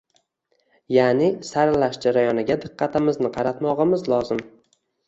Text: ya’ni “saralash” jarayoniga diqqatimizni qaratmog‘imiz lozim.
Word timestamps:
ya’ni 0.95 1.27
“saralash” 1.49 2.01
jarayoniga 2.07 2.59
diqqatimizni 2.65 3.33
qaratmog‘imiz 3.39 4.13
lozim. 4.17 4.47